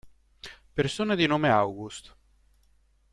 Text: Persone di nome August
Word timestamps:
Persone 0.73 1.15
di 1.15 1.27
nome 1.27 1.49
August 1.51 2.15